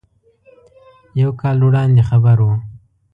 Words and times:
یو 1.21 1.31
کال 1.41 1.57
وړاندې 1.65 2.01
خبر 2.09 2.37
و. 2.41 2.47